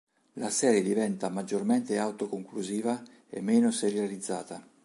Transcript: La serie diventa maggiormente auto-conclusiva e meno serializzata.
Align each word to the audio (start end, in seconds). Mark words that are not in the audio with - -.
La 0.39 0.49
serie 0.49 0.81
diventa 0.81 1.29
maggiormente 1.29 1.99
auto-conclusiva 1.99 3.03
e 3.29 3.39
meno 3.39 3.69
serializzata. 3.69 4.67